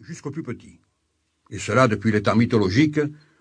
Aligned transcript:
jusqu'au 0.00 0.30
plus 0.30 0.42
petit. 0.42 0.80
Et 1.50 1.58
cela 1.58 1.88
depuis 1.88 2.12
les 2.12 2.22
temps 2.22 2.36
mythologiques 2.36 3.00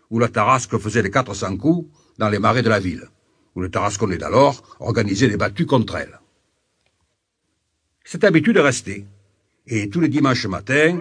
où 0.09 0.19
la 0.19 0.27
Tarasque 0.27 0.77
faisait 0.77 1.01
les 1.01 1.11
400 1.11 1.57
coups 1.57 1.89
dans 2.17 2.29
les 2.29 2.39
marais 2.39 2.63
de 2.63 2.69
la 2.69 2.79
ville, 2.79 3.07
où 3.55 3.61
le 3.61 3.69
Tarasconnais 3.69 4.17
d'alors 4.17 4.77
organisait 4.79 5.27
des 5.27 5.37
battues 5.37 5.65
contre 5.65 5.95
elle. 5.95 6.19
Cette 8.03 8.23
habitude 8.23 8.57
est 8.57 8.61
restée, 8.61 9.05
et 9.67 9.89
tous 9.89 9.99
les 9.99 10.07
dimanches 10.07 10.47
matins, 10.47 10.99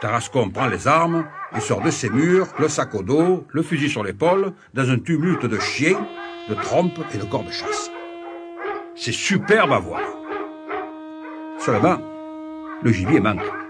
Tarascon 0.00 0.50
prend 0.50 0.66
les 0.66 0.86
armes 0.86 1.26
et 1.56 1.60
sort 1.60 1.82
de 1.82 1.90
ses 1.90 2.10
murs, 2.10 2.48
le 2.58 2.68
sac 2.68 2.94
au 2.94 3.02
dos, 3.02 3.46
le 3.50 3.62
fusil 3.62 3.88
sur 3.88 4.04
l'épaule, 4.04 4.52
dans 4.74 4.90
un 4.90 4.98
tumulte 4.98 5.46
de 5.46 5.58
chiens, 5.58 6.06
de 6.48 6.54
trompes 6.54 7.00
et 7.14 7.18
de 7.18 7.24
corps 7.24 7.44
de 7.44 7.50
chasse. 7.50 7.90
C'est 8.94 9.12
superbe 9.12 9.72
à 9.72 9.78
voir. 9.78 10.02
Seulement, 11.58 11.98
le 12.82 12.92
gibier 12.92 13.20
manque. 13.20 13.69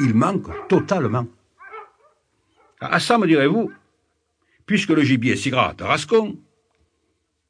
Il 0.00 0.14
manque 0.14 0.48
totalement. 0.68 1.26
À 2.80 2.98
ça, 2.98 3.18
me 3.18 3.26
direz-vous, 3.26 3.70
puisque 4.64 4.90
le 4.90 5.02
gibier 5.02 5.34
est 5.34 5.36
si 5.36 5.50
gras 5.50 5.68
à 5.68 5.74
Tarascon, 5.74 6.38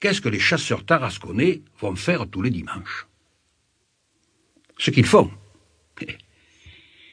qu'est-ce 0.00 0.20
que 0.20 0.28
les 0.28 0.40
chasseurs 0.40 0.84
tarasconnais 0.84 1.62
vont 1.78 1.94
faire 1.94 2.28
tous 2.28 2.42
les 2.42 2.50
dimanches? 2.50 3.06
Ce 4.78 4.90
qu'ils 4.90 5.06
font 5.06 5.30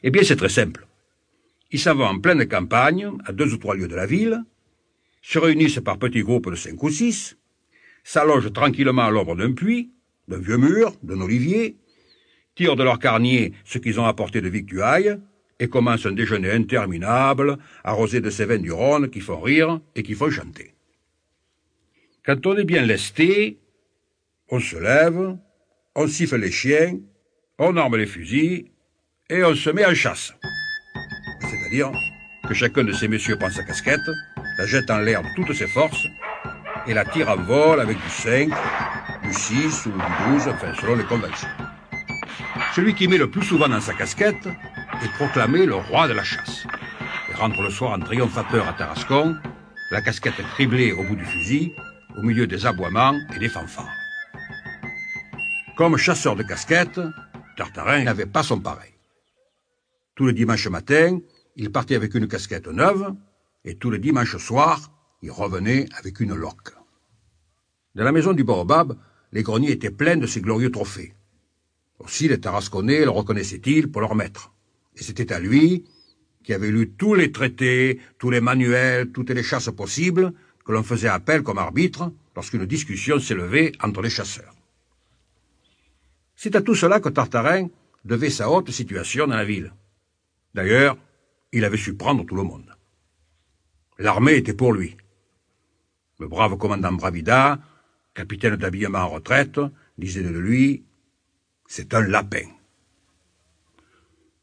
Eh 0.04 0.10
bien, 0.10 0.24
c'est 0.24 0.36
très 0.36 0.50
simple. 0.50 0.88
Ils 1.72 1.80
s'en 1.80 1.96
vont 1.96 2.06
en 2.06 2.20
pleine 2.20 2.48
campagne, 2.48 3.12
à 3.26 3.32
deux 3.32 3.54
ou 3.54 3.58
trois 3.58 3.76
lieues 3.76 3.88
de 3.88 3.96
la 3.96 4.06
ville, 4.06 4.44
se 5.22 5.38
réunissent 5.38 5.82
par 5.82 6.00
petits 6.00 6.22
groupes 6.22 6.50
de 6.50 6.56
cinq 6.56 6.82
ou 6.82 6.90
six, 6.90 7.38
s'allongent 8.04 8.54
tranquillement 8.54 9.06
à 9.06 9.12
l'ombre 9.12 9.36
d'un 9.36 9.54
puits, 9.54 9.92
d'un 10.28 10.40
vieux 10.40 10.58
mur, 10.58 10.94
d'un 11.04 11.20
olivier, 11.20 11.76
tirent 12.56 12.76
de 12.76 12.84
leur 12.84 13.00
carnier 13.00 13.54
ce 13.66 13.78
qu'ils 13.78 14.00
ont 14.00 14.06
apporté 14.06 14.42
de 14.42 14.50
victuailles, 14.50 15.20
et 15.60 15.70
commencent 15.70 16.06
un 16.06 16.12
déjeuner 16.12 16.52
interminable, 16.52 17.58
arrosé 17.84 18.22
de 18.22 18.30
ces 18.30 18.46
vins 18.46 18.58
du 18.58 18.72
Rhône 18.72 19.10
qui 19.10 19.20
font 19.20 19.42
rire 19.42 19.80
et 19.96 20.04
qui 20.04 20.14
font 20.14 20.30
chanter. 20.30 20.74
Quand 22.26 22.46
on 22.46 22.58
est 22.58 22.66
bien 22.66 22.84
lesté, 22.84 23.58
on 24.50 24.60
se 24.60 24.78
lève, 24.78 25.38
on 25.96 26.08
siffle 26.08 26.38
les 26.38 26.52
chiens, 26.52 27.00
on 27.58 27.76
arme 27.78 27.98
les 27.98 28.06
fusils, 28.06 28.66
et 29.30 29.44
on 29.44 29.56
se 29.56 29.70
met 29.70 29.86
en 29.86 29.94
chasse. 29.94 30.34
C'est-à-dire 31.42 31.92
que 32.48 32.54
chacun 32.54 32.84
de 32.84 32.94
ces 32.94 33.08
messieurs 33.08 33.38
prend 33.38 33.50
sa 33.50 33.64
casquette, 33.64 34.10
la 34.58 34.66
jette 34.66 34.90
en 34.90 35.00
l'air 35.00 35.22
de 35.22 35.28
toutes 35.36 35.54
ses 35.54 35.68
forces, 35.68 36.08
et 36.88 36.94
la 36.94 37.04
tire 37.04 37.30
en 37.30 37.38
vol 37.38 37.80
avec 37.80 37.98
du 37.98 38.10
5, 38.10 38.50
du 39.24 39.34
6 39.34 39.88
ou 39.88 39.92
du 39.92 40.34
12, 40.34 40.48
enfin 40.48 40.74
selon 40.80 40.96
les 40.96 41.04
conventions. 41.04 41.50
Celui 42.74 42.94
qui 42.94 43.08
met 43.08 43.18
le 43.18 43.30
plus 43.30 43.44
souvent 43.44 43.68
dans 43.68 43.82
sa 43.82 43.94
casquette 43.94 44.48
est 45.04 45.14
proclamé 45.14 45.66
le 45.66 45.76
roi 45.76 46.08
de 46.08 46.14
la 46.14 46.24
chasse. 46.24 46.66
Et 47.30 47.34
rentre 47.36 47.62
le 47.62 47.70
soir 47.70 47.92
en 47.92 48.00
triomphateur 48.00 48.68
à 48.68 48.74
Tarascon, 48.74 49.38
la 49.92 50.02
casquette 50.02 50.42
criblée 50.54 50.92
au 50.92 51.04
bout 51.04 51.16
du 51.16 51.26
fusil, 51.26 51.74
au 52.18 52.22
milieu 52.22 52.48
des 52.48 52.66
aboiements 52.66 53.18
et 53.36 53.40
des 53.40 53.50
fanfares. 53.50 53.94
Comme 55.78 55.98
chasseur 55.98 56.36
de 56.36 56.44
casquettes, 56.44 57.00
Tartarin 57.56 58.04
n'avait 58.04 58.26
pas 58.26 58.44
son 58.44 58.60
pareil. 58.60 58.94
Tous 60.16 60.26
les 60.26 60.34
dimanches 60.34 60.68
matin, 60.68 61.20
il 61.56 61.72
partait 61.72 61.96
avec 61.96 62.16
une 62.16 62.28
casquette 62.28 62.68
neuve, 62.68 63.14
et 63.64 63.76
tous 63.76 63.92
les 63.92 64.00
dimanches 64.00 64.38
soirs, 64.38 64.92
il 65.22 65.32
revenait 65.32 65.86
avec 65.98 66.20
une 66.20 66.34
loque. 66.34 66.74
Dans 67.96 68.04
la 68.04 68.12
maison 68.12 68.34
du 68.34 68.44
Baobab, 68.44 68.98
les 69.32 69.44
greniers 69.44 69.72
étaient 69.72 69.92
pleins 69.92 70.18
de 70.18 70.26
ces 70.26 70.42
glorieux 70.42 70.72
trophées. 70.72 71.14
Aussi 72.00 72.28
les 72.28 72.40
Tarasconnais 72.40 73.02
le 73.06 73.10
reconnaissaient-ils 73.10 73.92
pour 73.92 74.02
leur 74.02 74.16
maître. 74.16 74.52
Et 74.98 75.04
c'était 75.04 75.32
à 75.32 75.40
lui, 75.40 75.86
qui 76.44 76.54
avait 76.54 76.72
lu 76.72 76.92
tous 76.92 77.14
les 77.14 77.32
traités, 77.32 78.00
tous 78.18 78.30
les 78.30 78.42
manuels, 78.42 79.12
toutes 79.12 79.30
les 79.30 79.44
chasses 79.44 79.70
possibles, 79.70 80.34
que 80.66 80.72
l'on 80.72 80.84
faisait 80.84 81.08
appel 81.08 81.44
comme 81.44 81.58
arbitre 81.58 82.12
lorsqu'une 82.36 82.66
discussion 82.66 83.20
s'élevait 83.20 83.72
entre 83.82 84.02
les 84.02 84.10
chasseurs. 84.10 84.54
C'est 86.36 86.56
à 86.56 86.62
tout 86.62 86.76
cela 86.76 87.00
que 87.00 87.10
Tartarin 87.10 87.70
devait 88.06 88.30
sa 88.30 88.50
haute 88.50 88.72
situation 88.72 89.28
dans 89.28 89.36
la 89.36 89.46
ville. 89.46 89.74
D'ailleurs, 90.54 90.98
il 91.52 91.66
avait 91.66 91.78
su 91.78 91.96
prendre 91.96 92.26
tout 92.26 92.36
le 92.36 92.44
monde. 92.44 92.76
L'armée 94.00 94.36
était 94.36 94.54
pour 94.54 94.74
lui. 94.74 94.96
Le 96.20 96.28
brave 96.28 96.58
commandant 96.58 96.94
Bravida, 96.94 97.60
capitaine 98.14 98.56
d'habillement 98.56 99.00
en 99.00 99.10
retraite, 99.10 99.60
disait 99.98 100.24
de 100.24 100.30
lui 100.30 100.86
C'est 101.68 101.94
un 101.94 102.02
lapin. 102.02 102.57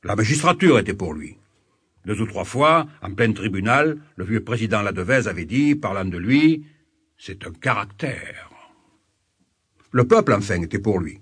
La 0.04 0.16
magistrature 0.16 0.78
était 0.78 0.92
pour 0.92 1.14
lui. 1.14 1.38
Deux 2.04 2.20
ou 2.20 2.26
trois 2.26 2.44
fois, 2.44 2.86
en 3.00 3.14
plein 3.14 3.32
tribunal, 3.32 3.96
le 4.16 4.24
vieux 4.26 4.44
président 4.44 4.82
Ladevez 4.82 5.28
avait 5.28 5.46
dit, 5.46 5.74
parlant 5.74 6.04
de 6.04 6.18
lui, 6.18 6.66
C'est 7.16 7.46
un 7.46 7.52
caractère. 7.52 8.50
Le 9.92 10.06
peuple, 10.06 10.34
enfin, 10.34 10.60
était 10.60 10.78
pour 10.78 11.00
lui. 11.00 11.20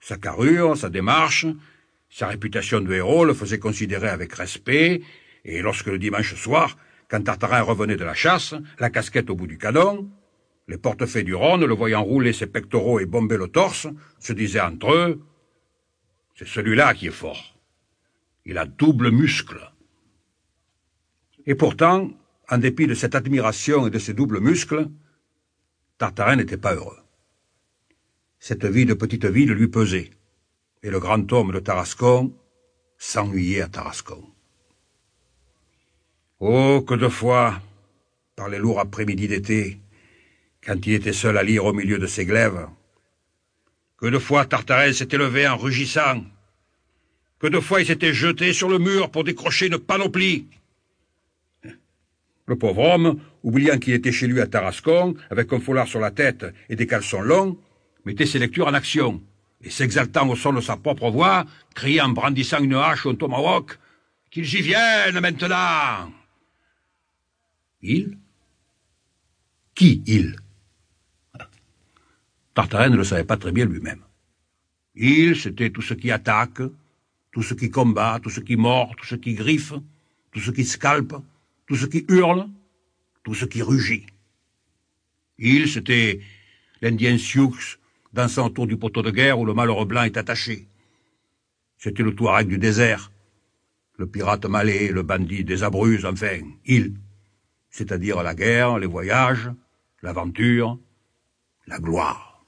Sa 0.00 0.16
carrure, 0.16 0.76
sa 0.76 0.90
démarche, 0.90 1.46
sa 2.10 2.26
réputation 2.26 2.80
de 2.80 2.92
héros 2.92 3.24
le 3.24 3.34
faisait 3.34 3.60
considérer 3.60 4.08
avec 4.08 4.32
respect, 4.32 5.02
et 5.44 5.62
lorsque 5.62 5.86
le 5.86 5.98
dimanche 5.98 6.34
soir, 6.34 6.76
quand 7.08 7.22
Tartarin 7.22 7.62
revenait 7.62 7.96
de 7.96 8.04
la 8.04 8.14
chasse, 8.14 8.54
la 8.80 8.90
casquette 8.90 9.30
au 9.30 9.36
bout 9.36 9.46
du 9.46 9.58
canon, 9.58 10.10
les 10.66 10.78
portefaix 10.78 11.22
du 11.22 11.34
Rhône, 11.34 11.64
le 11.64 11.74
voyant 11.74 12.02
rouler 12.02 12.32
ses 12.32 12.48
pectoraux 12.48 12.98
et 12.98 13.06
bomber 13.06 13.36
le 13.36 13.46
torse, 13.46 13.86
se 14.18 14.32
disaient 14.32 14.60
entre 14.60 14.92
eux 14.92 15.20
C'est 16.34 16.48
celui-là 16.48 16.94
qui 16.94 17.06
est 17.06 17.20
fort. 17.22 17.53
Il 18.44 18.58
a 18.58 18.66
double 18.66 19.10
muscle. 19.10 19.72
Et 21.46 21.54
pourtant, 21.54 22.10
en 22.48 22.58
dépit 22.58 22.86
de 22.86 22.94
cette 22.94 23.14
admiration 23.14 23.86
et 23.86 23.90
de 23.90 23.98
ces 23.98 24.14
doubles 24.14 24.40
muscles, 24.40 24.88
Tartarin 25.98 26.36
n'était 26.36 26.56
pas 26.56 26.74
heureux. 26.74 26.98
Cette 28.38 28.64
vie 28.66 28.86
de 28.86 28.94
petite 28.94 29.24
ville 29.24 29.52
lui 29.52 29.68
pesait 29.68 30.10
et 30.84 30.90
le 30.90 31.00
grand 31.00 31.32
homme 31.32 31.52
de 31.52 31.60
Tarascon 31.60 32.32
s'ennuyait 32.98 33.62
à 33.62 33.68
Tarascon. 33.68 34.22
Oh, 36.40 36.84
que 36.86 36.94
de 36.94 37.08
fois, 37.08 37.62
par 38.36 38.50
les 38.50 38.58
lourds 38.58 38.80
après-midi 38.80 39.26
d'été, 39.28 39.80
quand 40.62 40.86
il 40.86 40.92
était 40.92 41.14
seul 41.14 41.38
à 41.38 41.42
lire 41.42 41.64
au 41.64 41.72
milieu 41.72 41.98
de 41.98 42.06
ses 42.06 42.26
glaives, 42.26 42.68
que 43.96 44.06
de 44.06 44.18
fois 44.18 44.44
Tartarin 44.44 44.92
s'était 44.92 45.16
levé 45.16 45.48
en 45.48 45.56
rugissant, 45.56 46.22
que 47.44 47.50
de 47.50 47.60
fois 47.60 47.82
il 47.82 47.86
s'était 47.86 48.14
jeté 48.14 48.54
sur 48.54 48.70
le 48.70 48.78
mur 48.78 49.10
pour 49.10 49.22
décrocher 49.22 49.66
une 49.66 49.76
panoplie. 49.76 50.46
Le 52.46 52.56
pauvre 52.56 52.94
homme, 52.94 53.20
oubliant 53.42 53.78
qu'il 53.78 53.92
était 53.92 54.12
chez 54.12 54.26
lui 54.26 54.40
à 54.40 54.46
Tarascon, 54.46 55.14
avec 55.28 55.52
un 55.52 55.60
foulard 55.60 55.86
sur 55.86 56.00
la 56.00 56.10
tête 56.10 56.46
et 56.70 56.76
des 56.76 56.86
caleçons 56.86 57.20
longs, 57.20 57.58
mettait 58.06 58.24
ses 58.24 58.38
lectures 58.38 58.66
en 58.66 58.72
action 58.72 59.22
et 59.62 59.68
s'exaltant 59.68 60.26
au 60.30 60.36
son 60.36 60.54
de 60.54 60.62
sa 60.62 60.78
propre 60.78 61.10
voix, 61.10 61.44
criait 61.74 62.00
en 62.00 62.08
brandissant 62.08 62.62
une 62.62 62.76
hache 62.76 63.04
ou 63.04 63.10
un 63.10 63.14
tomahawk 63.14 63.78
Qu'ils 64.30 64.54
y 64.54 64.62
viennent 64.62 65.20
maintenant 65.20 66.10
Il 67.82 68.16
Qui 69.74 70.02
il 70.06 70.34
Tartarin 72.54 72.88
ne 72.88 72.96
le 72.96 73.04
savait 73.04 73.24
pas 73.24 73.36
très 73.36 73.52
bien 73.52 73.66
lui-même. 73.66 74.00
Il, 74.94 75.36
c'était 75.36 75.68
tout 75.68 75.82
ce 75.82 75.92
qui 75.92 76.10
attaque, 76.10 76.62
tout 77.34 77.42
ce 77.42 77.52
qui 77.52 77.68
combat, 77.68 78.20
tout 78.22 78.30
ce 78.30 78.40
qui 78.40 78.54
mord, 78.54 78.94
tout 78.96 79.04
ce 79.04 79.16
qui 79.16 79.34
griffe, 79.34 79.74
tout 80.30 80.40
ce 80.40 80.52
qui 80.52 80.64
scalpe, 80.64 81.14
tout 81.66 81.74
ce 81.74 81.86
qui 81.86 82.04
hurle, 82.08 82.48
tout 83.24 83.34
ce 83.34 83.44
qui 83.44 83.60
rugit. 83.60 84.06
Il, 85.38 85.68
c'était 85.68 86.20
l'Indien 86.80 87.18
Sioux 87.18 87.56
dansant 88.12 88.46
autour 88.46 88.68
du 88.68 88.76
poteau 88.76 89.02
de 89.02 89.10
guerre 89.10 89.40
où 89.40 89.44
le 89.44 89.52
malheureux 89.52 89.84
blanc 89.84 90.04
est 90.04 90.16
attaché. 90.16 90.68
C'était 91.76 92.04
le 92.04 92.14
Touareg 92.14 92.46
du 92.46 92.58
désert, 92.58 93.10
le 93.96 94.06
pirate 94.06 94.46
malais, 94.46 94.92
le 94.92 95.02
bandit 95.02 95.42
des 95.42 95.64
Abruzes, 95.64 96.04
enfin, 96.04 96.38
il, 96.64 96.94
c'est-à-dire 97.68 98.22
la 98.22 98.36
guerre, 98.36 98.78
les 98.78 98.86
voyages, 98.86 99.50
l'aventure, 100.02 100.78
la 101.66 101.80
gloire. 101.80 102.44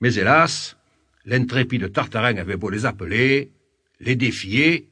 Mais 0.00 0.14
hélas, 0.14 0.78
l'intrépide 1.26 1.92
Tartarin 1.92 2.38
avait 2.38 2.56
beau 2.56 2.70
les 2.70 2.86
appeler, 2.86 3.50
les 4.04 4.16
défier, 4.16 4.88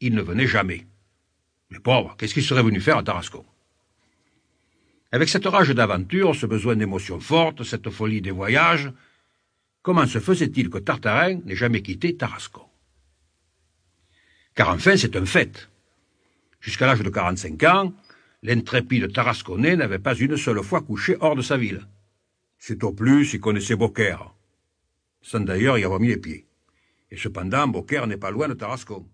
ils 0.00 0.14
ne 0.14 0.22
venaient 0.22 0.46
jamais. 0.46 0.86
Mais 1.70 1.80
pauvre, 1.80 2.16
qu'est-ce 2.16 2.34
qu'il 2.34 2.44
serait 2.44 2.62
venu 2.62 2.80
faire 2.80 2.98
à 2.98 3.02
Tarascon? 3.02 3.44
Avec 5.10 5.28
cette 5.28 5.46
rage 5.46 5.70
d'aventure, 5.70 6.34
ce 6.34 6.46
besoin 6.46 6.76
d'émotions 6.76 7.20
fortes, 7.20 7.64
cette 7.64 7.90
folie 7.90 8.20
des 8.20 8.30
voyages, 8.30 8.90
comment 9.82 10.06
se 10.06 10.20
faisait-il 10.20 10.70
que 10.70 10.78
Tartarin 10.78 11.40
n'ait 11.44 11.56
jamais 11.56 11.82
quitté 11.82 12.16
Tarascon? 12.16 12.66
Car 14.54 14.70
enfin, 14.70 14.96
c'est 14.96 15.16
un 15.16 15.24
fait. 15.24 15.68
Jusqu'à 16.60 16.86
l'âge 16.86 17.00
de 17.00 17.10
45 17.10 17.62
ans, 17.64 17.92
l'intrépide 18.42 19.12
Tarasconnais 19.12 19.76
n'avait 19.76 19.98
pas 19.98 20.14
une 20.14 20.36
seule 20.36 20.62
fois 20.62 20.82
couché 20.82 21.16
hors 21.20 21.36
de 21.36 21.42
sa 21.42 21.56
ville. 21.56 21.86
C'est 22.58 22.82
au 22.84 22.92
plus, 22.92 23.32
il 23.34 23.40
connaissait 23.40 23.76
Beaucaire, 23.76 24.32
sans 25.22 25.40
d'ailleurs 25.40 25.78
y 25.78 25.84
avoir 25.84 26.00
mis 26.00 26.08
les 26.08 26.16
pieds. 26.16 26.47
Et 27.10 27.16
cependant, 27.16 27.66
Beaucaire 27.68 28.06
n'est 28.06 28.16
pas 28.16 28.30
loin 28.30 28.48
de 28.48 28.54
Tarascon. 28.54 29.06